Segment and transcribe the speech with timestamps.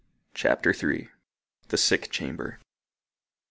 [0.33, 1.09] CHAPTER III.
[1.67, 2.57] THE SICK CHAMBER.